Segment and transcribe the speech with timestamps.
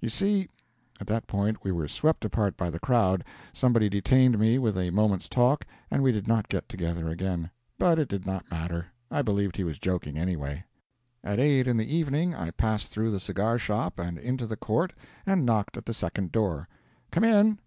[0.00, 0.48] You see"
[1.00, 4.88] At that point we were swept apart by the crowd, somebody detained me with a
[4.88, 7.50] moment's talk, and we did not get together again.
[7.78, 10.64] But it did not matter; I believed he was joking, anyway.
[11.22, 14.94] At eight in the evening I passed through the cigar shop and into the court
[15.26, 16.66] and knocked at the second door.
[17.10, 17.58] "Come in!"